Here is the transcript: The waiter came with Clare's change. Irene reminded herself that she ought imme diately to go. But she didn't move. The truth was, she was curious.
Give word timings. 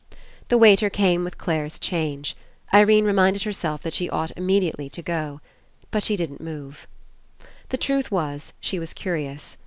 The 0.47 0.57
waiter 0.57 0.89
came 0.89 1.23
with 1.23 1.37
Clare's 1.37 1.77
change. 1.77 2.35
Irene 2.73 3.05
reminded 3.05 3.43
herself 3.43 3.83
that 3.83 3.93
she 3.93 4.09
ought 4.09 4.31
imme 4.35 4.59
diately 4.59 4.91
to 4.93 5.01
go. 5.03 5.41
But 5.91 6.01
she 6.01 6.15
didn't 6.15 6.41
move. 6.41 6.87
The 7.69 7.77
truth 7.77 8.09
was, 8.09 8.51
she 8.59 8.79
was 8.79 8.93
curious. 8.95 9.57